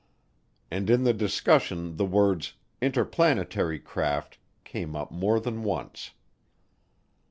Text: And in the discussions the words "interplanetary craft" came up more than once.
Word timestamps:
And 0.71 0.89
in 0.89 1.03
the 1.03 1.13
discussions 1.13 1.97
the 1.99 2.07
words 2.07 2.53
"interplanetary 2.81 3.77
craft" 3.81 4.39
came 4.63 4.95
up 4.95 5.11
more 5.11 5.39
than 5.39 5.61
once. 5.61 6.09